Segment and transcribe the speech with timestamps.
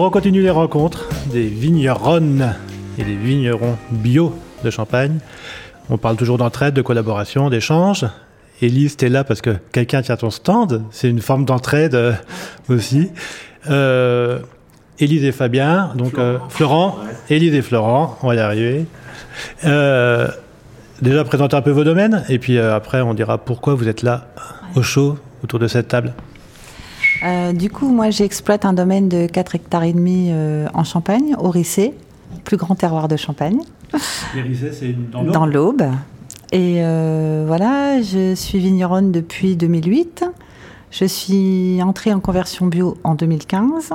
[0.00, 2.54] Alors on continue les rencontres des vigneronnes
[2.96, 4.34] et des vignerons bio
[4.64, 5.18] de Champagne.
[5.90, 8.06] On parle toujours d'entraide, de collaboration, d'échange.
[8.62, 10.84] Élise, t'es là parce que quelqu'un tient ton stand.
[10.90, 12.14] C'est une forme d'entraide euh,
[12.70, 13.10] aussi.
[13.68, 14.38] Euh,
[14.98, 16.96] Élise et Fabien, donc euh, Florent,
[17.28, 18.86] Élise et Florent, on va y arriver.
[21.02, 24.28] Déjà présenter un peu vos domaines et puis après on dira pourquoi vous êtes là
[24.76, 26.14] au chaud autour de cette table.
[27.22, 31.34] Euh, du coup, moi, j'exploite un domaine de 4 hectares et demi euh, en Champagne,
[31.38, 31.94] au Rissé,
[32.44, 33.58] plus grand terroir de Champagne,
[34.36, 35.82] L'Élysée, c'est dans l'Aube.
[36.52, 40.24] Et euh, voilà, je suis vigneronne depuis 2008.
[40.92, 43.92] Je suis entrée en conversion bio en 2015.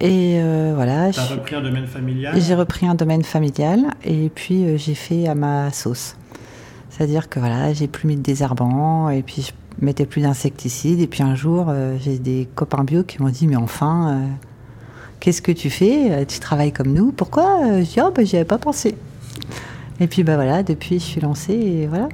[0.00, 2.40] Et euh, voilà, je- repris un domaine familial?
[2.40, 6.16] j'ai repris un domaine familial et puis euh, j'ai fait à ma sauce.
[6.88, 11.00] C'est-à-dire que voilà, j'ai plus mis de désherbant et puis je mettais plus d'insecticides.
[11.00, 14.26] Et puis un jour, euh, j'ai des copains bio qui m'ont dit Mais enfin, euh,
[15.20, 16.10] qu'est-ce que tu fais?
[16.10, 17.58] Euh, Tu travailles comme nous Pourquoi?
[17.78, 18.94] Je dis Oh, ben, j'y avais pas pensé.
[20.00, 22.08] Et puis bah voilà, depuis je suis lancée et voilà.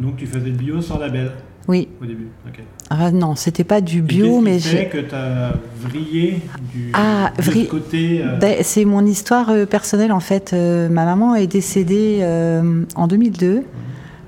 [0.00, 1.30] Donc tu faisais le bio sans label?
[1.68, 2.28] Oui, au début.
[2.46, 2.60] ok.
[2.90, 4.86] Ah, non, c'était pas du bio, mais j'ai.
[4.88, 6.40] que t'as vrillé
[6.74, 8.20] du Ah, vri- côté.
[8.22, 10.52] euh, Ben, c'est mon histoire personnelle en fait.
[10.52, 13.62] Euh, ma maman est décédée euh, en 2002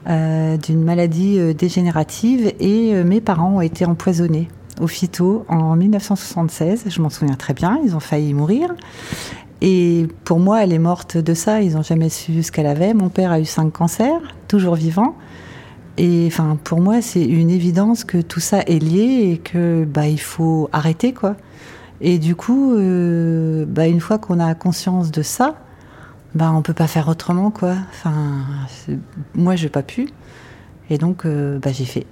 [0.08, 4.46] euh, d'une maladie euh, dégénérative et euh, mes parents ont été empoisonnés
[4.80, 6.84] au phyto en 1976.
[6.88, 8.72] Je m'en souviens très bien, ils ont failli mourir.
[9.62, 11.60] Et pour moi, elle est morte de ça.
[11.60, 12.94] Ils n'ont jamais su ce qu'elle avait.
[12.94, 15.16] Mon père a eu cinq cancers, toujours vivant.
[15.96, 20.06] Et enfin, pour moi, c'est une évidence que tout ça est lié et que bah
[20.06, 21.36] il faut arrêter quoi.
[22.00, 22.74] Et du coup,
[23.66, 25.56] bah, une fois qu'on a conscience de ça,
[26.34, 27.74] bah, on peut pas faire autrement, quoi.
[27.90, 28.44] Enfin,
[29.34, 30.08] moi, j'ai pas pu.
[30.90, 32.06] Et donc, euh, bah, j'ai fait.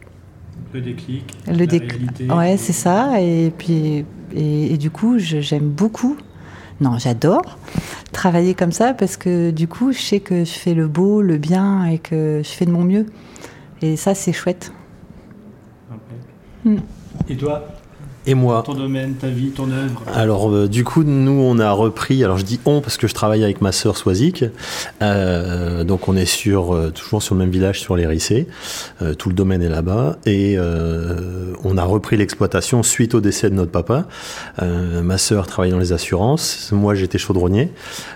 [0.72, 1.24] le déclic.
[1.46, 2.30] Le la déc- réalité.
[2.30, 3.20] Ouais, c'est ça.
[3.20, 4.04] Et puis,
[4.34, 6.16] et, et du coup, j'aime beaucoup.
[6.80, 7.58] Non, j'adore
[8.12, 11.36] travailler comme ça parce que du coup, je sais que je fais le beau, le
[11.36, 13.06] bien et que je fais de mon mieux.
[13.82, 14.72] Et ça, c'est chouette.
[16.64, 16.76] Mm.
[17.28, 17.64] Et toi,
[18.26, 18.62] Et moi.
[18.64, 20.02] Ton domaine, ta vie, ton œuvre.
[20.12, 23.14] Alors euh, du coup nous on a repris, alors je dis on parce que je
[23.14, 24.44] travaille avec ma sœur Swazik,
[25.02, 28.46] Euh, donc on est sur euh, toujours sur le même village sur les Rissés,
[29.18, 30.16] tout le domaine est là-bas.
[30.24, 30.56] Et
[31.64, 34.06] on a repris l'exploitation suite au décès de notre papa.
[34.60, 37.70] Ma sœur travaille dans les assurances, moi j'étais chaudronnier.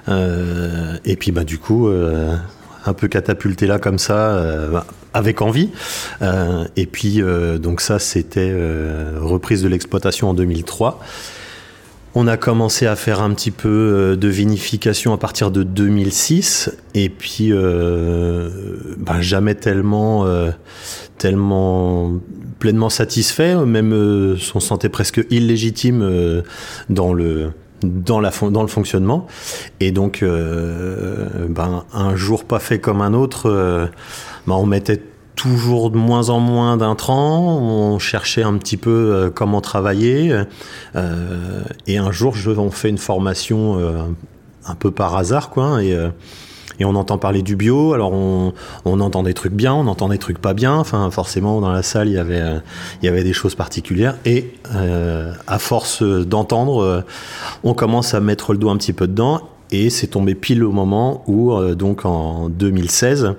[0.09, 1.91] Et puis bah du coup
[2.89, 4.81] un peu catapulté là comme ça euh,
[5.15, 5.71] avec envie.
[6.23, 8.55] Euh, et puis euh, donc ça c'était
[9.21, 11.01] reprise de l'exploitation en 2003.
[12.15, 17.11] On a commencé à faire un petit peu de vinification à partir de 2006 et
[17.11, 20.27] puis ben, jamais tellement
[21.19, 22.19] tellement
[22.59, 26.43] pleinement satisfait, même euh, on se sentait presque illégitime
[26.89, 27.53] dans le
[27.83, 29.27] dans, la, dans le fonctionnement.
[29.81, 33.87] Et donc, euh, ben, un jour pas fait comme un autre, euh,
[34.47, 35.03] ben, on mettait
[35.37, 40.33] toujours de moins en moins d'intrants, on cherchait un petit peu euh, comment travailler.
[40.97, 43.79] euh, et un jour, on fait une formation
[44.69, 45.81] un peu par hasard, quoi.
[45.83, 46.11] Euh,
[46.81, 48.53] et on entend parler du bio, alors on,
[48.85, 50.75] entend des trucs bien, on entend des trucs pas bien.
[50.75, 52.19] Enfin, forcément, dans la salle, il y
[53.09, 54.17] avait, des choses particulières.
[54.25, 57.01] Et euh, à force d'entendre, euh,
[57.65, 59.41] on commence à mettre le doigt un petit peu dedans.
[59.71, 63.35] Et c'est tombé pile au moment où, euh, donc en 2016,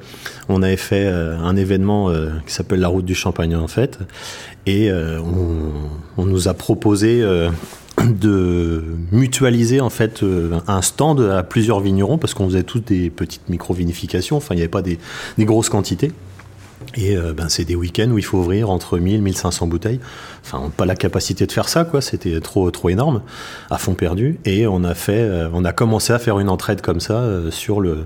[0.48, 2.12] on avait fait un événement
[2.46, 4.00] qui s'appelle la Route du Champagne en fait.
[4.66, 7.24] Et on, nous a proposé
[8.06, 13.10] de mutualiser en fait euh, un stand à plusieurs vignerons parce qu'on faisait toutes des
[13.10, 15.00] petites micro-vinifications, enfin il n'y avait pas des,
[15.40, 16.12] grosses quantités.
[16.96, 20.00] Et euh, ben, c'est des week-ends où il faut ouvrir entre 1000 1500 bouteilles.
[20.44, 22.02] Enfin, on pas la capacité de faire ça, quoi.
[22.02, 23.22] C'était trop, trop énorme,
[23.70, 24.40] à fond perdu.
[24.46, 27.22] Et on a fait, euh, on a commencé à faire une entraide comme ça
[27.52, 28.06] sur le,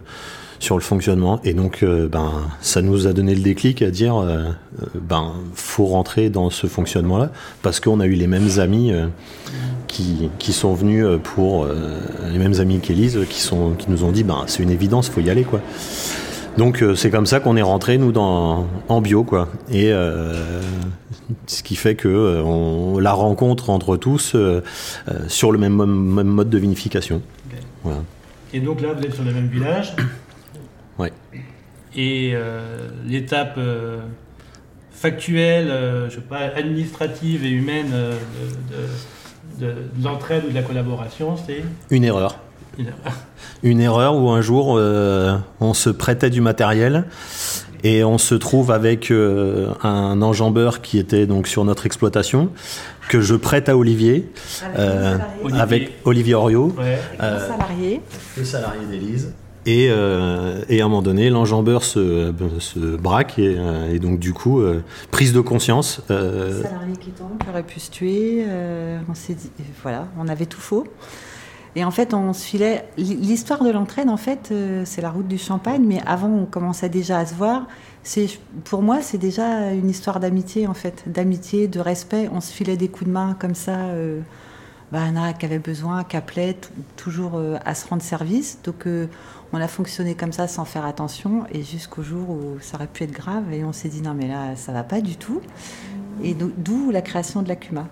[0.60, 1.40] sur le fonctionnement.
[1.44, 2.32] Et donc, euh, ben,
[2.62, 4.28] ça nous a donné le déclic à dire, euh,
[4.82, 9.08] euh, ben, faut rentrer dans ce fonctionnement-là, parce qu'on a eu les mêmes amis euh,
[9.88, 11.68] qui, qui sont venus pour
[12.32, 15.22] les mêmes amis qu'Élise, qui sont, qui nous ont dit, ben, c'est une évidence, faut
[15.22, 15.62] y aller, quoi.
[16.58, 19.48] Donc c'est comme ça qu'on est rentré nous dans en bio quoi.
[19.72, 19.92] Et
[21.48, 24.36] ce qui fait que euh, on la rencontre entre tous
[25.28, 27.22] sur le même, même mode de vinification.
[27.84, 28.00] Voilà.
[28.54, 29.96] Et donc là, vous êtes sur le même village.
[31.00, 31.12] Ouais.
[31.96, 34.00] Et euh, l'étape euh,
[34.92, 38.14] factuelle, euh, je sais pas, administrative et humaine euh,
[39.60, 42.38] de, de- de- de l'entraide ou de la collaboration, c'est Une erreur.
[42.78, 42.92] une-
[43.64, 47.06] Une erreur où un jour euh, on se prêtait du matériel
[47.84, 52.50] Et on se trouve avec un enjambeur qui était donc sur notre exploitation
[53.10, 54.30] que je prête à Olivier,
[55.54, 58.02] avec Olivier Oriot, le salarié,
[58.38, 59.34] le salarié d'Élise.
[59.66, 64.20] Et, euh, et, à un moment donné, l'enjambeur se, se braque et, euh, et, donc
[64.20, 66.02] du coup, euh, prise de conscience.
[66.12, 66.64] Euh...
[66.64, 68.44] Salarié qui tombe, qui aurait pu se tuer.
[68.48, 69.50] Euh, on s'est dit,
[69.82, 70.86] voilà, on avait tout faux.
[71.76, 72.86] Et en fait, on se filait.
[72.98, 76.90] L'histoire de l'entraide, en fait, euh, c'est la route du Champagne, mais avant, on commençait
[76.90, 77.68] déjà à se voir.
[78.04, 78.28] C'est,
[78.66, 82.30] pour moi, c'est déjà une histoire d'amitié, en fait, d'amitié, de respect.
[82.32, 83.78] On se filait des coups de main comme ça.
[84.94, 86.56] Bah, qui avait besoin, qui appelait
[86.98, 88.60] toujours à se rendre service.
[88.64, 88.88] Donc
[89.52, 93.04] on a fonctionné comme ça sans faire attention et jusqu'au jour où ça aurait pu
[93.04, 95.42] être grave et on s'est dit non mais là ça va pas du tout.
[96.22, 97.88] Et d'où la création de la CUMA.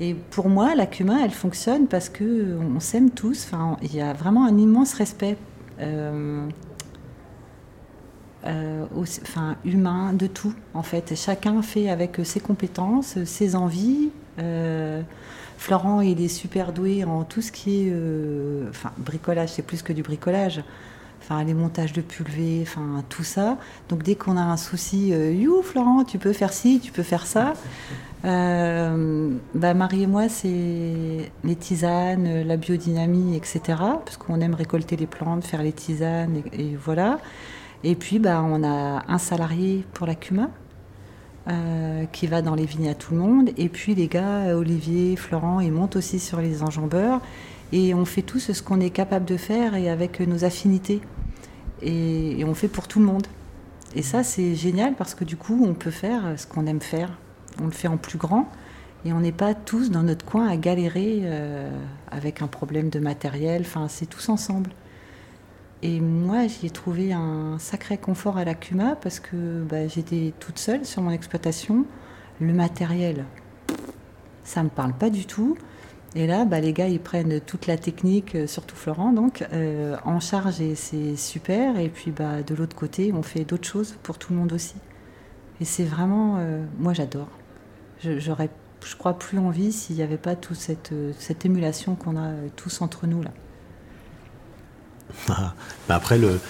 [0.00, 3.46] Et pour moi, la CUMA, elle fonctionne parce que on s'aime tous.
[3.46, 5.36] Enfin, il y a vraiment un immense respect,
[5.80, 6.46] euh,
[8.46, 8.86] euh,
[9.22, 11.14] enfin humain, de tout en fait.
[11.16, 14.10] Chacun fait avec ses compétences, ses envies.
[14.38, 15.02] Euh,
[15.58, 17.90] Florent, il est super doué en tout ce qui est.
[17.90, 20.62] Euh, enfin, bricolage, c'est plus que du bricolage.
[21.20, 23.58] Enfin, les montages de pulvées, enfin, tout ça.
[23.88, 27.02] Donc, dès qu'on a un souci, euh, you, Florent, tu peux faire ci, tu peux
[27.02, 27.54] faire ça.
[28.24, 33.60] Euh, bah, Marie et moi, c'est les tisanes, la biodynamie, etc.
[34.04, 37.18] Parce qu'on aime récolter les plantes, faire les tisanes, et, voilà.
[37.84, 40.48] Et puis, bah, on a un salarié pour la CUMA,
[41.48, 43.50] euh, qui va dans les vignes à tout le monde.
[43.56, 47.20] Et puis les gars, Olivier, Florent, ils montent aussi sur les enjambeurs.
[47.72, 51.00] Et on fait tous ce qu'on est capable de faire et avec nos affinités.
[51.82, 53.26] Et, on fait pour tout le monde.
[53.94, 57.10] Et ça, c'est génial parce que du coup, on peut faire ce qu'on aime faire.
[57.62, 58.48] On le fait en plus grand.
[59.04, 61.70] Et on n'est pas tous dans notre coin à galérer euh,
[62.10, 63.62] avec un problème de matériel.
[63.62, 64.70] Enfin, c'est tous ensemble.
[65.82, 70.32] Et moi, j'y ai trouvé un sacré confort à la Cuma parce que bah, j'étais
[70.40, 71.84] toute seule sur mon exploitation.
[72.40, 73.24] Le matériel,
[74.42, 75.56] ça me parle pas du tout.
[76.16, 79.96] Et là, bah, les gars, ils prennent toute la technique, euh, surtout Florent, donc euh,
[80.04, 81.78] en charge et c'est super.
[81.78, 84.76] Et puis bah, de l'autre côté, on fait d'autres choses pour tout le monde aussi.
[85.60, 87.28] Et c'est vraiment, euh, moi j'adore.
[88.00, 88.48] J'aurais,
[88.84, 92.80] je crois, plus envie s'il n'y avait pas toute cette, cette émulation qu'on a tous
[92.80, 93.30] entre nous là.
[95.88, 96.40] Mais après, le.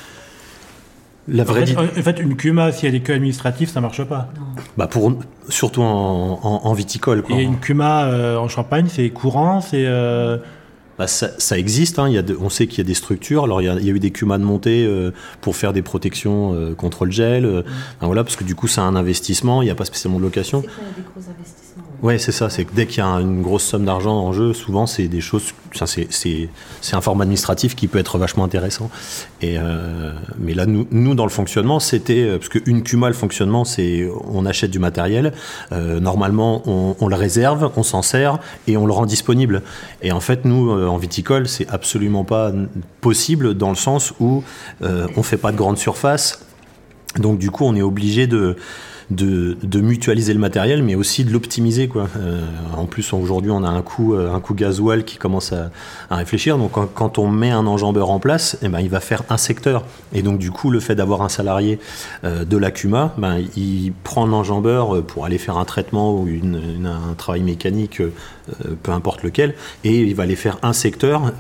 [1.31, 4.03] La vraie en, fait, en, fait, une CUMA, si elle est que administrative, ça marche
[4.03, 4.31] pas.
[4.79, 5.13] Bah pour,
[5.51, 7.23] surtout en, en viticole.
[7.23, 7.37] Quoi.
[7.37, 9.85] Et une CUMA euh, en Champagne, c'est courant, c'est.
[9.85, 10.39] Euh...
[10.99, 12.09] Bah ça, ça, existe, hein.
[12.09, 13.45] il y a de, on sait qu'il y a des structures.
[13.45, 15.73] Alors il y a, il y a eu des cumas de montée euh, pour faire
[15.73, 17.45] des protections euh, contre le gel.
[17.45, 18.07] Euh, mmh.
[18.07, 20.61] voilà, parce que du coup c'est un investissement, il n'y a pas spécialement de location.
[20.61, 21.85] C'est il y a des gros investissements.
[22.03, 22.51] Ouais, c'est ça.
[22.51, 25.21] C'est que dès qu'il y a une grosse somme d'argent en jeu, souvent c'est des
[25.21, 25.55] choses.
[26.11, 26.49] C'est
[26.93, 28.91] un format administratif qui peut être vachement intéressant.
[29.45, 34.09] Euh, mais là, nous, dans le fonctionnement, c'était euh, parce qu'une CUMA, le fonctionnement, c'est
[34.31, 35.33] on achète du matériel.
[35.73, 39.63] Euh, normalement, on, le réserve, on s'en sert et on le rend disponible.
[40.03, 42.53] Et en fait, nous en viticole, c'est absolument pas
[43.01, 44.43] possible dans le sens où
[44.83, 46.41] euh, on fait pas de grande surface.
[47.17, 48.57] Donc du coup, on est obligé de
[49.11, 51.89] de, mutualiser le matériel, mais aussi de l'optimiser.
[51.97, 52.41] Euh,
[52.77, 55.71] en plus, aujourd'hui, on a un coût, euh, un gasoil qui commence à,
[56.11, 56.59] réfléchir.
[56.59, 59.85] Donc, quand, on met un enjambeur en place, eh ben, il va faire un secteur.
[60.13, 61.79] Et donc, du coup, le fait d'avoir un salarié
[62.25, 67.43] euh, de l'ACUMA, ben, il prend l'enjambeur pour aller faire un traitement ou un travail
[67.43, 68.03] mécanique,
[68.83, 69.55] peu importe lequel,
[69.85, 71.33] et il va aller faire un secteur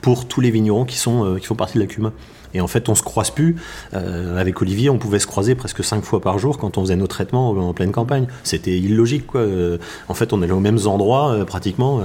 [0.00, 2.12] pour tous les vignerons qui, sont, qui font partie de l'ACUMA.
[2.54, 3.56] Et en fait, on se croise plus.
[3.94, 6.96] Euh, avec Olivier, on pouvait se croiser presque cinq fois par jour quand on faisait
[6.96, 8.26] nos traitements en pleine campagne.
[8.44, 9.40] C'était illogique, quoi.
[9.40, 9.78] Euh,
[10.08, 12.00] en fait, on allait aux mêmes endroits euh, pratiquement.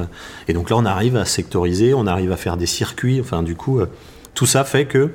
[0.48, 3.20] Et donc là, on arrive à sectoriser, on arrive à faire des circuits.
[3.22, 3.82] Enfin, du coup,
[4.34, 5.12] tout ça fait que.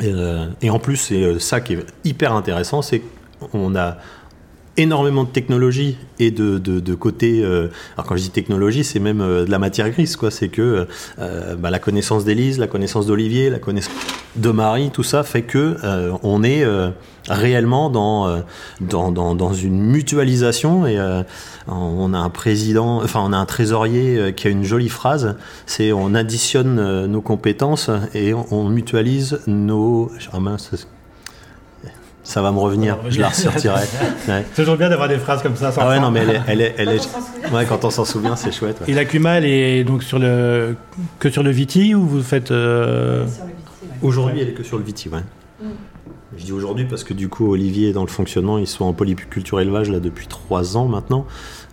[0.00, 3.02] et en plus, c'est ça qui est hyper intéressant, c'est
[3.52, 3.98] qu'on a
[4.78, 7.42] énormément de technologie et de, de, côté.
[7.42, 10.30] Euh, alors quand je dis technologie, c'est même euh, de la matière grise, quoi.
[10.30, 10.86] C'est que
[11.18, 13.94] euh, bah, la connaissance d'Élise, la connaissance d'Olivier, la connaissance
[14.36, 15.76] de Marie, tout ça fait que
[16.22, 16.64] on est
[17.28, 18.42] réellement dans,
[18.80, 20.98] dans, dans, une mutualisation et
[21.66, 25.36] on a un président, enfin on a un trésorier qui a une jolie phrase.
[25.66, 30.10] C'est on additionne nos compétences et on, mutualise nos.
[30.32, 30.38] Ah
[32.28, 33.80] ça va me revenir, je la ressortirai.
[34.28, 34.44] Ouais.
[34.52, 35.72] C'est toujours bien d'avoir des phrases comme ça.
[35.72, 36.42] Sans ah ouais, non, mais elle est.
[36.46, 37.08] Elle est, elle est...
[37.50, 38.78] Ouais, quand on s'en souvient, c'est chouette.
[38.82, 38.90] Ouais.
[38.90, 40.76] Et la Cuma, elle est donc sur le...
[41.18, 42.50] que sur le Viti ou vous faites.
[42.50, 43.24] Euh...
[44.02, 45.20] Aujourd'hui, elle est que sur le Viti, ouais.
[45.62, 45.68] Mm.
[46.36, 48.92] Je dis aujourd'hui parce que du coup, Olivier est dans le fonctionnement, ils sont en
[48.92, 51.24] polyculture élevage là depuis trois ans maintenant.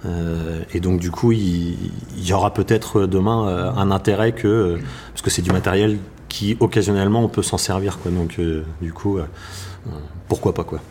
[0.06, 1.78] Euh, et donc, du coup, il,
[2.18, 4.78] il y aura peut-être demain euh, un intérêt que.
[5.12, 5.98] Parce que c'est du matériel
[6.36, 7.98] qui occasionnellement on peut s'en servir.
[8.00, 8.12] Quoi.
[8.12, 8.40] Donc
[8.82, 9.20] du coup,
[10.28, 10.82] pourquoi pas quoi.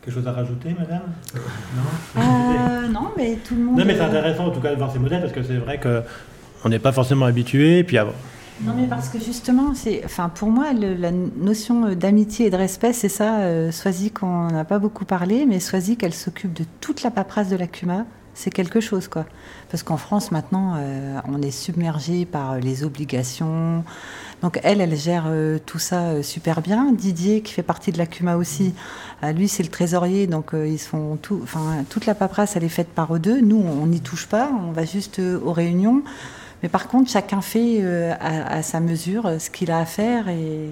[0.00, 1.02] Quelque chose à rajouter, madame?
[2.16, 2.88] Non?
[2.88, 3.78] Non, mais tout le monde.
[3.78, 5.78] Non, mais c'est intéressant en tout cas de voir ces modèles parce que c'est vrai
[5.78, 7.84] qu'on n'est pas forcément habitué.
[7.84, 7.98] Puis
[8.64, 12.92] non, mais parce que justement, c'est, enfin, pour moi, la notion d'amitié et de respect,
[12.92, 13.40] c'est ça.
[13.40, 13.70] Euh,
[14.14, 17.66] qu'on n'a pas beaucoup parlé, mais Soisy, qu'elle s'occupe de toute la paperasse de la
[17.66, 19.26] CUMA, c'est quelque chose, quoi.
[19.70, 23.84] Parce qu'en France, maintenant, euh, on est submergé par les obligations.
[24.42, 26.92] Donc, elle, elle gère euh, tout ça euh, super bien.
[26.92, 28.74] Didier, qui fait partie de la CUMA aussi,
[29.34, 31.40] lui, c'est le trésorier, donc ils font tout.
[31.44, 33.40] Enfin, toute la paperasse, elle est faite par eux deux.
[33.40, 34.50] Nous, on n'y touche pas.
[34.66, 36.02] On va juste aux réunions.
[36.62, 40.70] Mais par contre, chacun fait euh, à, sa mesure ce qu'il a à faire et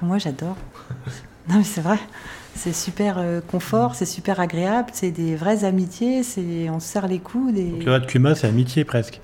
[0.00, 0.56] ah, moi j'adore.
[1.48, 1.98] non mais c'est vrai,
[2.54, 7.08] c'est super euh, confort, c'est super agréable, c'est des vraies amitiés, c'est on se serre
[7.08, 7.54] les coudes.
[7.54, 7.70] Des...
[7.84, 9.20] le A de Cuma c'est amitié presque.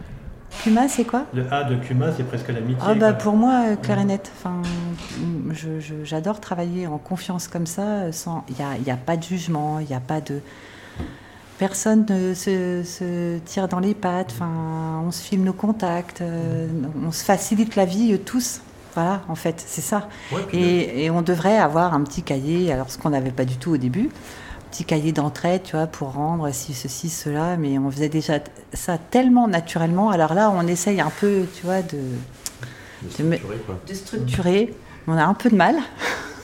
[0.63, 1.27] Cuma c'est quoi?
[1.33, 2.83] Le A de Cuma c'est presque l'amitié.
[2.85, 4.33] Ah bah pour moi euh, clair et net.
[4.37, 4.63] Enfin,
[6.05, 9.87] j'adore travailler en confiance comme ça, sans il n'y a, a pas de jugement, il
[9.87, 10.41] n'y a pas de
[11.61, 16.67] personne ne se, tire dans les pattes, enfin, on se filme nos contacts, euh,
[17.07, 18.63] on se facilite la vie euh, tous.
[18.95, 20.09] Voilà, en fait, c'est ça.
[20.53, 23.77] et, on devrait avoir un petit cahier, alors ce qu'on n'avait pas du tout au
[23.77, 28.09] début, un petit cahier d'entraide, tu vois, pour rendre si ceci, cela, mais on faisait
[28.09, 28.41] déjà
[28.73, 30.11] ça tellement naturellement.
[30.11, 31.99] Alors là, on essaye un peu, tu vois, de,
[33.89, 34.75] de structurer.
[35.07, 35.77] On a un peu de mal.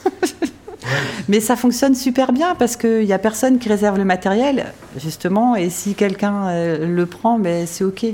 [1.27, 5.55] Mais ça fonctionne super bien parce qu'il n'y a personne qui réserve le matériel, justement,
[5.55, 8.05] et si quelqu'un euh, le prend, ben, c'est OK.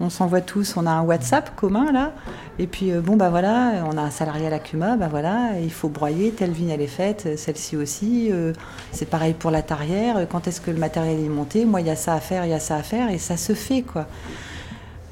[0.00, 2.12] On s'envoie tous, on a un WhatsApp commun là,
[2.58, 5.60] et puis euh, bon bah voilà, on a un salarié à la CUMA, bah voilà,
[5.62, 8.52] il faut broyer, telle vigne elle est faite, celle-ci aussi, euh,
[8.90, 11.90] c'est pareil pour la tarière, quand est-ce que le matériel est monté, moi il y
[11.90, 14.06] a ça à faire, il y a ça à faire, et ça se fait quoi.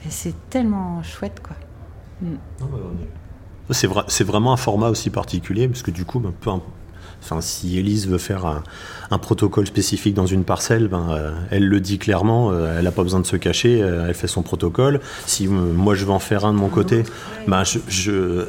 [0.04, 1.56] Et c'est tellement chouette quoi.
[2.20, 2.34] Mm.
[3.68, 3.74] Bah,
[4.08, 6.50] c'est vraiment un format aussi particulier, parce que du coup, ben, peu,
[7.22, 11.80] Enfin, si Elise veut faire un, protocole spécifique dans une parcelle, ben, euh, elle le
[11.80, 15.00] dit clairement, euh, elle n'a pas besoin de se cacher, euh, elle fait son protocole.
[15.26, 17.04] Si moi je veux en faire un de mon côté,
[17.46, 18.46] ben, je,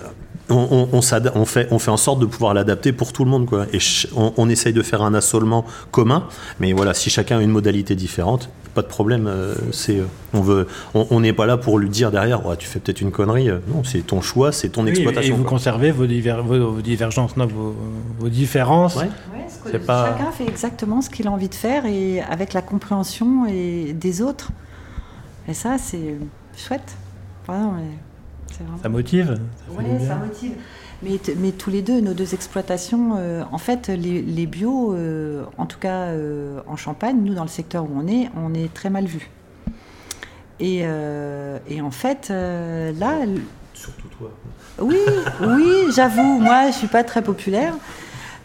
[0.50, 1.02] on, on,
[1.46, 3.46] fait, on fait en sorte de pouvoir l'adapter pour tout le monde.
[3.46, 3.66] Quoi.
[3.74, 3.80] Et
[4.16, 6.28] on, essaye de faire un assolement commun,
[6.60, 9.28] mais voilà, si chacun a une modalité différente, pas de problème.
[9.28, 12.80] Euh, c'est, euh, on veut, on n'est pas là pour lui dire derrière, tu fais
[12.80, 13.50] peut-être une connerie.
[13.50, 15.36] Euh, non, c'est ton choix, c'est ton exploitation.
[15.36, 18.98] Et vous conservez vos, vos, divergences, non, vos, différences.
[19.72, 24.22] Chacun fait exactement ce qu'il a envie de faire et avec la compréhension et des
[24.22, 24.52] autres.
[25.48, 26.16] Et ça, c'est
[26.58, 26.96] chouette.
[28.82, 29.40] Ça motive?
[29.70, 30.54] Oui, ça motive.
[31.04, 35.80] Mais, tous les deux, nos deux exploitations, euh, en fait, les, bio, euh, en tout
[35.80, 39.06] cas euh, en Champagne, nous, dans le secteur où on est, on est très mal
[39.06, 39.30] vus.
[40.60, 43.18] Et, en fait, là.
[43.74, 44.32] Surtout toi.
[44.80, 44.98] Oui,
[45.42, 47.74] oui, j'avoue, moi, je suis pas très populaire.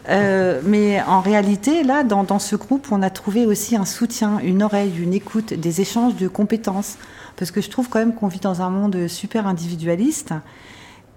[0.09, 4.63] mais en réalité, là, dans, dans, ce groupe, on a trouvé aussi un soutien, une
[4.63, 6.97] oreille, une écoute, des échanges de compétences.
[7.39, 10.33] Parce que je trouve quand même qu'on vit dans un monde super individualiste.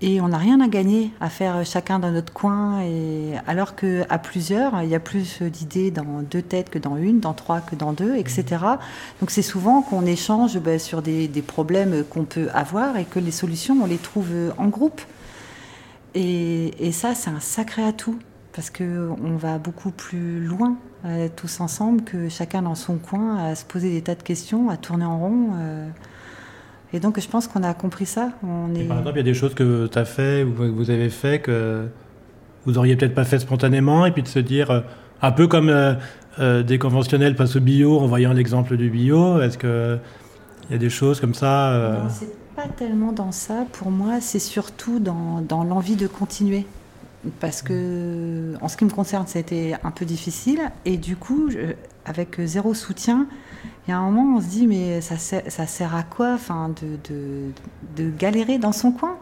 [0.00, 2.80] Et on n'a rien à gagner à faire chacun dans notre coin.
[2.82, 7.18] Et alors qu'à plusieurs, il y a plus d'idées dans deux têtes que dans une,
[7.18, 8.44] dans trois que dans deux, etc.
[9.20, 13.32] Donc c'est souvent qu'on échange ben, sur des, problèmes qu'on peut avoir et que les
[13.32, 15.00] solutions, on les trouve en groupe.
[16.14, 18.18] Et, ça, c'est un sacré atout
[18.52, 23.54] parce qu'on va beaucoup plus loin euh, tous ensemble que chacun dans son coin à
[23.56, 25.48] se poser des tas de questions, à tourner en rond.
[25.56, 25.88] Euh,
[26.92, 28.30] et donc, je pense qu'on a compris ça.
[28.44, 28.84] On est...
[28.84, 31.10] Par exemple, il y a des choses que tu as fait ou que vous avez
[31.10, 31.88] fait que
[32.66, 34.80] vous auriez peut-être pas fait spontanément, et puis de se dire, euh,
[35.22, 39.58] un peu comme euh, des conventionnels passent au bio en voyant l'exemple du bio, est-ce
[39.58, 40.00] qu'il
[40.70, 43.66] y a des choses comme ça Non, c'est pas tellement dans ça.
[43.72, 46.64] Pour moi, c'est surtout dans, dans l'envie de continuer.
[47.38, 50.70] Parce que, en ce qui me concerne, ça a été un peu difficile.
[50.84, 51.50] Et du coup,
[52.04, 53.28] avec zéro soutien,
[53.86, 56.72] il y a un moment, on se dit, mais ça sert, à quoi enfin,
[57.04, 59.16] de, galérer dans son coin?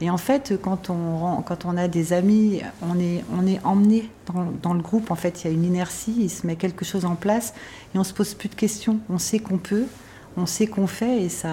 [0.00, 3.24] Et en fait, quand on, a des amis, on est,
[3.64, 5.10] emmené dans, dans, le groupe.
[5.10, 7.54] En fait, il y a une inertie, il se met quelque chose en place
[7.94, 9.00] et on se pose plus de questions.
[9.08, 9.86] On sait qu'on peut,
[10.36, 11.48] on sait qu'on fait et ça.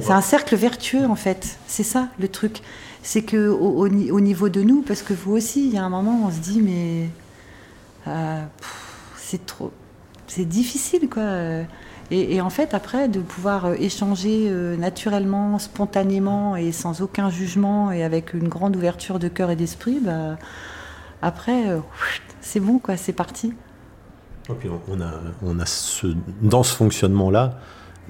[0.00, 1.58] C'est un cercle vertueux, en fait.
[1.66, 2.62] C'est ça, le truc.
[3.02, 5.88] C'est que au, au, niveau de nous, parce que vous aussi, il y a un
[5.88, 7.08] moment, on se dit, mais.
[8.06, 8.44] Euh,
[9.16, 9.72] c'est trop
[10.26, 11.64] c'est difficile, quoi.
[12.10, 17.90] Et, en fait, après, de pouvoir euh, échanger euh, naturellement, spontanément et sans aucun jugement
[17.90, 20.36] et avec une grande ouverture de cœur et d'esprit, bah,
[21.22, 21.78] après, euh,
[22.42, 23.54] c'est bon, quoi, c'est parti.
[24.50, 25.12] on a,
[25.42, 26.08] on a ce,
[26.42, 27.58] dans ce fonctionnement-là,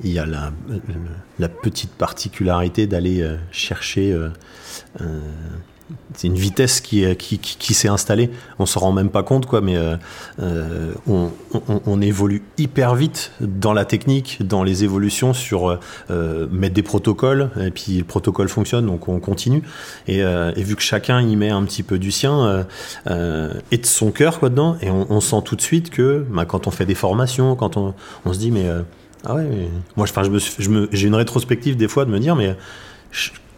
[0.02, 4.16] il y a la, petite particularité d'aller chercher
[6.14, 8.30] c'est une vitesse qui, qui, qui, s'est installée.
[8.58, 9.96] On se rend même pas compte, quoi, mais euh,
[10.40, 15.78] euh, on, évolue hyper vite dans la technique, dans les évolutions sur
[16.10, 19.62] euh, mettre des protocoles, et puis le protocole fonctionne, donc on continue.
[20.06, 20.22] Et,
[20.56, 22.64] vu que chacun y met un petit peu du sien
[23.06, 26.66] et de son cœur quoi dedans, et on, sent tout de suite que bah, quand
[26.66, 28.66] on fait des formations, quand on, on se dit mais
[29.24, 32.56] ah ouais, moi je, me, j'ai une rétrospective des fois de me dire mais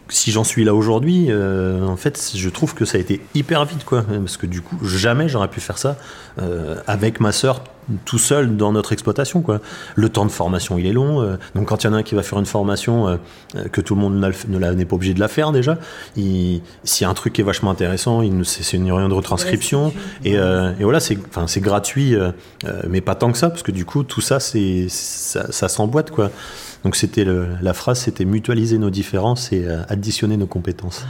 [0.09, 3.65] si j'en suis là aujourd'hui, euh, en fait, je trouve que ça a été hyper
[3.65, 4.03] vite, quoi.
[4.03, 5.97] Parce que du coup, jamais j'aurais pu faire ça
[6.41, 7.65] euh, avec ma sœur
[8.05, 9.61] tout seul dans notre exploitation, quoi.
[9.95, 11.23] Le temps de formation, il est long.
[11.23, 13.19] Euh, donc, quand il y en a un qui va faire une formation
[13.73, 14.33] que tout le monde
[14.77, 15.79] n'est pas obligé de la faire déjà,
[16.15, 16.61] s'il
[17.01, 19.93] y a un truc qui est vachement intéressant, c'est une réunion de retranscription.
[20.25, 22.15] Et, et, voilà, c'est gratuit,
[22.89, 26.11] mais pas tant que ça, parce que du coup, tout ça, c'est ça, ça s'emboîte,
[26.11, 26.31] quoi.
[26.87, 31.05] Donc c'était la phrase, c'était mutualiser nos différences et euh, additionner nos compétences.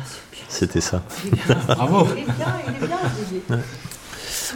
[0.48, 1.02] C'était ça.
[1.66, 2.06] Bravo.
[2.16, 3.58] Il est bien, il est bien.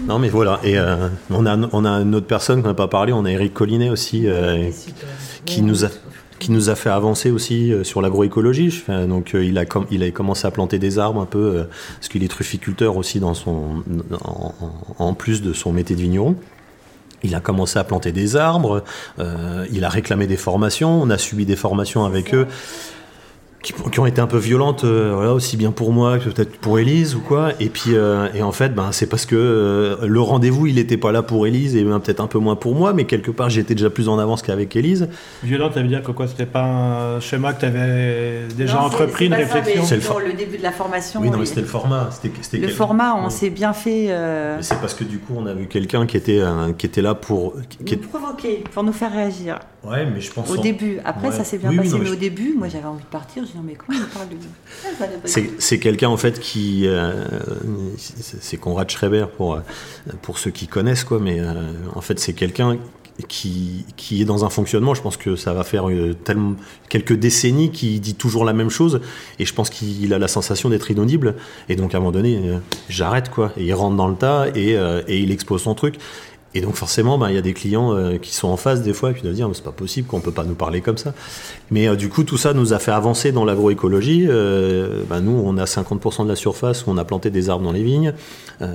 [0.07, 2.89] Non mais voilà, et euh, on, a, on a une autre personne qu'on n'a pas
[2.89, 4.71] parlé, on a Eric Collinet aussi, euh,
[5.45, 5.89] qui, nous a,
[6.39, 8.83] qui nous a fait avancer aussi sur l'agroécologie.
[8.89, 12.29] donc il, a il a commencé à planter des arbres un peu, parce qu'il est
[12.29, 13.85] trufficulteur aussi dans son,
[14.99, 16.35] en plus de son métier de vigneron.
[17.23, 18.83] Il a commencé à planter des arbres,
[19.19, 22.47] euh, il a réclamé des formations, on a subi des formations avec eux
[23.63, 26.79] qui, ont été un peu violentes, euh, voilà, aussi bien pour moi que peut-être pour
[26.79, 27.51] Élise ou quoi.
[27.61, 30.97] Et puis, euh, et en fait, ben, c'est parce que euh, le rendez-vous, il n'était
[30.97, 33.75] pas là pour Élise et peut-être un peu moins pour moi, mais quelque part, j'étais
[33.75, 35.09] déjà plus en avance qu'avec Élise.
[35.43, 39.27] Violente, ça veut dire que quoi C'était pas un schéma que tu avais déjà entrepris,
[39.27, 41.21] une réflexion C'est le, le, début de la formation.
[41.21, 42.09] Oui, non, mais c'était le format.
[42.11, 44.09] C'était, le format, on s'est bien fait.
[44.61, 46.43] C'est parce que du coup, on a vu quelqu'un qui était,
[46.79, 47.55] qui était là pour.
[47.85, 49.59] Qui nous provoquer, pour nous faire réagir.
[49.85, 50.51] Ouais, mais je pense.
[50.51, 50.99] Au début.
[51.05, 53.45] Après, ça s'est bien passé, mais, au début, moi, j'avais envie de partir.
[55.57, 56.87] C'est quelqu'un, en fait, qui.
[56.87, 57.27] Euh,
[57.97, 59.61] c'est Conrad Schreiber, pour, euh,
[60.23, 62.79] pour ceux qui connaissent, quoi, mais euh, en fait, c'est quelqu'un
[63.29, 65.89] qui, qui, est dans un fonctionnement, je pense que ça va faire
[66.89, 69.03] quelques décennies qui dit toujours la même chose,
[69.39, 71.35] et je pense qu'il a la sensation d'être inaudible,
[71.69, 72.41] et donc à un moment donné,
[72.89, 75.97] j'arrête quoi, et il rentre dans le tas, et, et il expose son truc,
[76.55, 78.93] et donc forcément, ben, il y a des clients euh, qui sont en face des
[78.93, 81.15] fois et puis de dire c'est pas possible qu'on peut pas nous parler comme ça.
[81.71, 84.27] Mais euh, du coup, tout ça nous a fait avancer dans l'agroécologie.
[84.27, 87.73] Ben, nous, on a 50% de la surface où on a planté des arbres dans
[87.73, 88.15] les vignes.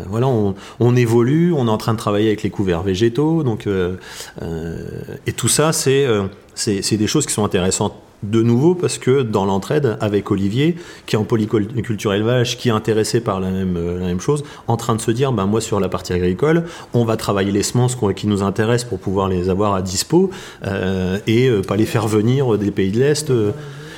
[0.07, 3.43] voilà, on, on, évolue, on est en train de travailler avec les couverts végétaux.
[3.43, 6.07] Donc, et tout ça, c'est
[6.55, 7.93] c'est des choses qui sont intéressantes
[8.29, 12.71] de nouveau parce que dans l'entraide avec Olivier, qui est en polyculture élevage, qui est
[12.71, 15.89] intéressé par la même, euh, chose, en train de se dire, ben moi sur la
[15.89, 19.81] partie agricole, on va travailler les semences qui nous intéressent pour pouvoir les avoir à
[19.81, 20.29] dispo
[20.65, 23.31] euh, et euh, pas les faire venir des pays de l'Est.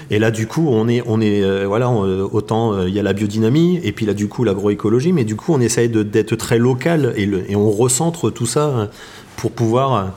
[0.10, 3.82] Et là, du coup, on est, on est, voilà, autant il y a la biodynamie
[3.84, 7.30] et puis là, du coup, l'agroécologie, mais du coup, on essaye d'être très local et,
[7.50, 8.90] et, on recentre tout ça
[9.36, 10.14] pour pouvoir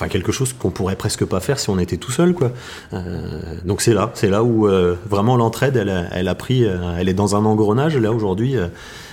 [0.00, 2.52] enfin quelque chose qu'on pourrait presque pas faire si on était tout seul quoi.
[2.94, 7.10] Euh, donc c'est là, c'est là où euh, vraiment l'entraide elle, a pris, euh, elle
[7.10, 8.56] est dans un engrenage là aujourd'hui.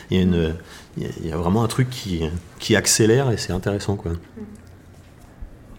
[0.10, 0.54] Il
[1.23, 2.21] y, a vraiment un truc qui,
[2.60, 4.13] qui accélère et c'est intéressant quoi.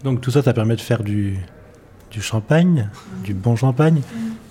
[0.04, 1.38] Donc tout ça, ça permet de faire du,
[2.10, 2.90] du champagne,
[3.24, 4.02] du bon champagne.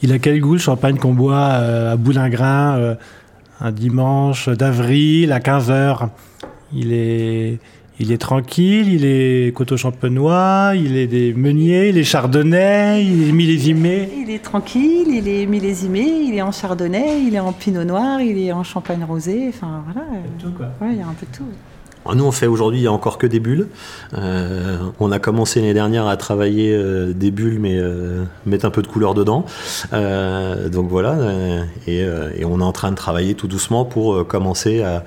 [0.01, 2.97] Il a quel goût le champagne qu'on boit à Boulingrin
[3.59, 6.09] un dimanche d'avril à 15h
[6.73, 7.59] Il est
[7.99, 13.29] il est tranquille, il est coteau champenois, il est des meuniers, il est chardonnay, il
[13.29, 14.09] est millésimé.
[14.17, 18.21] Il est tranquille, il est millésimé, il est en chardonnay, il est en pinot noir,
[18.21, 20.07] il est en champagne rosé, enfin voilà.
[20.11, 20.67] Il y a tout quoi.
[20.79, 21.45] Ouais, il y a un peu de tout.
[22.15, 23.67] Nous, on fait aujourd'hui, il n'y a encore que des bulles.
[24.17, 28.69] Euh, on a commencé l'année dernière à travailler euh, des bulles, mais euh, mettre un
[28.69, 29.45] peu de couleur dedans.
[29.91, 31.17] donc voilà,
[31.87, 32.05] et,
[32.45, 35.03] on est en train de travailler tout doucement pour commencer à,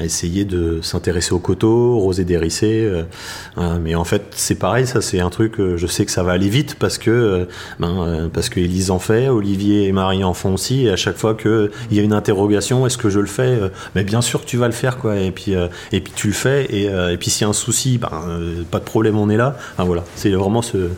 [0.00, 2.90] essayer de s'intéresser aux coteaux, aux rosés dérissés.
[3.80, 6.48] mais en fait, c'est pareil, ça c'est un truc, je sais que ça va aller
[6.48, 7.46] vite parce que,
[7.78, 11.16] ben, parce que Elise en fait, Olivier et Marie en font aussi, et à chaque
[11.16, 13.58] fois qu'il y a une interrogation, est-ce que je le fais
[13.94, 15.16] Mais bien sûr que tu vas le faire, quoi.
[15.16, 15.54] Et puis,
[15.92, 18.10] et puis tu le fais, et, euh, et puis s'il y a un souci, ben,
[18.26, 19.56] euh, pas de problème, on est là.
[19.72, 20.90] Enfin, voilà, c'est vraiment ce.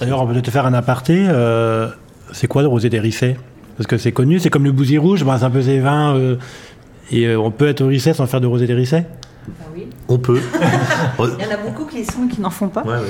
[0.00, 1.26] D'ailleurs, on peut te faire un aparté.
[1.28, 1.88] Euh,
[2.32, 3.36] c'est quoi le rosé d'Hérissé
[3.76, 6.16] Parce que c'est connu, c'est comme le bousier rouge, ben, c'est un peu ces vins.
[7.10, 9.04] et on peut être au Risset sans faire de rosé d'Hérissé
[9.48, 9.86] ah oui.
[10.08, 10.40] On peut.
[11.18, 12.82] Il y en a beaucoup qui sont qui n'en font pas.
[12.82, 13.08] Ouais, Ouais,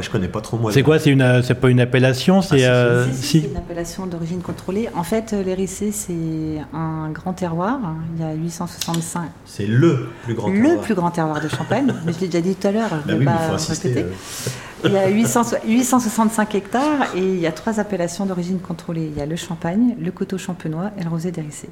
[0.00, 0.72] je connais pas trop moi.
[0.72, 3.56] C'est quoi C'est une, c'est pas une appellation C'est si, euh, Si, si, c'est une
[3.56, 4.88] appellation d'origine contrôlée.
[4.94, 7.78] En fait, euh, les Rissés, c'est un grand terroir.
[8.16, 9.22] Il y a 865.
[9.44, 10.80] C'est le plus grand le terroir.
[10.80, 11.92] plus grand terroir de Champagne.
[12.06, 12.90] mais je l'ai déjà dit tout à l'heure.
[12.90, 13.88] Bah oui, mais pas il faut insister.
[13.88, 14.06] répéter.
[14.06, 14.10] euh.
[14.86, 19.10] Il y a 800 865 hectares et il y a trois appellations d'origine contrôlée.
[19.14, 21.70] Il y a le champagne, le coteau champenois et le rosé d'Hérissé.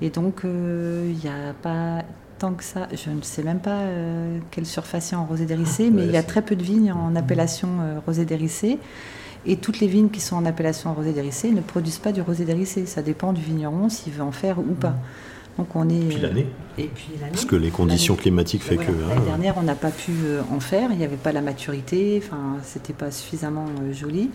[0.00, 2.02] Et donc, euh, il n'y a pas
[2.42, 2.88] tant que ça.
[2.92, 6.02] Je ne sais même pas euh, quelle surface il y a en rosé d'Hérissé, mais
[6.02, 8.78] Ouais, il y a très peu de vignes en appellation euh, rosé d'Hérissé.
[9.46, 12.44] Et toutes les vignes qui sont en appellation rosé d'Hérissé ne produisent pas du rosé
[12.44, 12.86] d'Hérissé.
[12.86, 14.94] Ça dépend du vigneron s'il veut en faire ou pas.
[15.56, 16.08] Donc on est.
[16.08, 16.46] Puis l'année.
[16.78, 17.32] Et puis l'année.
[17.32, 18.90] Parce que les conditions climatiques fait Voilà.
[18.90, 18.96] que.
[18.98, 20.90] L'année hein, dernière, on n'a pas pu euh, en faire.
[20.92, 22.20] Il n'y avait pas la maturité.
[22.24, 24.30] Enfin, c'était pas suffisamment euh, joli.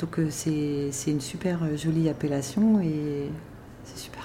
[0.00, 3.30] Donc, euh, c'est une super euh, jolie appellation et
[3.84, 4.22] c'est super.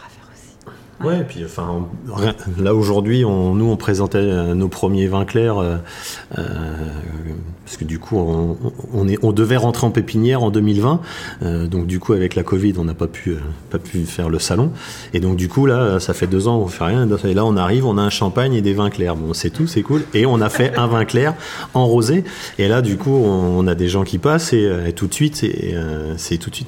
[1.04, 5.26] Ouais, et puis enfin, on- là aujourd'hui, on, nous on présentait euh, nos premiers vins
[5.26, 5.76] clairs euh,
[6.38, 6.44] euh,
[7.66, 8.58] parce que du coup, on,
[8.94, 11.02] on est, on devait rentrer en pépinière en 2020,
[11.42, 14.30] euh, donc du coup avec la Covid, on n'a pas pu, euh, pas pu faire
[14.30, 14.72] le salon,
[15.14, 17.58] et donc du coup là, ça fait deux ans, on fait rien, et là on
[17.58, 20.26] arrive, on a un champagne et des vins clairs, bon c'est tout, c'est cool, et
[20.26, 21.34] on a fait un vin clair
[21.74, 22.24] en rosé,
[22.60, 25.38] et là du coup, on, a des gens qui passent et, et tout de suite,
[25.38, 25.74] c'est
[26.18, 26.68] c'est tout de suite.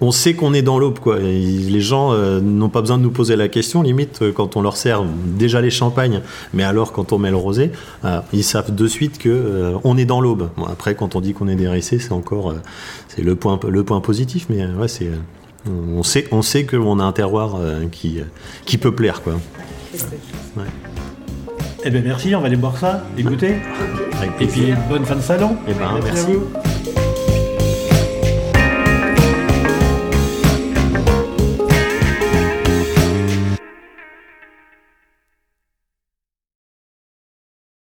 [0.00, 1.20] On, sait qu'on est dans l'aube, quoi.
[1.20, 4.62] Et les gens n'ont pas besoin de nous poser la question, limite, euh, quand on
[4.62, 6.22] leur sert déjà les champagnes,
[6.54, 7.70] mais alors quand on met le rosé,
[8.04, 10.50] euh, ils savent de suite que euh, on est dans l'aube.
[10.56, 12.60] Bon, après, quand on dit qu'on est dérissé, c'est encore euh,
[13.08, 15.10] c'est le point, le point positif, mais ouais, c'est.
[15.66, 17.58] on sait, on sait qu'on a un terroir
[17.90, 18.20] qui,
[18.64, 19.34] qui peut plaire, quoi.
[21.82, 23.56] Eh bien merci, on va aller boire ça, écouter.
[24.18, 25.56] Avec Et puis bonne fin de salon.
[25.66, 26.32] Eh ben, merci.
[26.32, 26.69] vous.